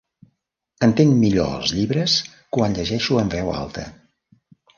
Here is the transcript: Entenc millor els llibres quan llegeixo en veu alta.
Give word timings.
Entenc 0.87 1.13
millor 1.23 1.51
els 1.57 1.73
llibres 1.81 2.15
quan 2.57 2.79
llegeixo 2.79 3.21
en 3.27 3.31
veu 3.37 3.53
alta. 3.59 3.87